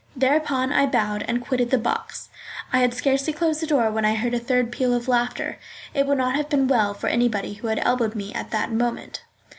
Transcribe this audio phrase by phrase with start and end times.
[0.15, 2.29] Thereupon I bowed and quitted the box.
[2.73, 5.59] I had scarcely closed the door when I heard a third peal of laughter.
[5.93, 9.21] It would not have been well for anybody who had elbowed me at that moment.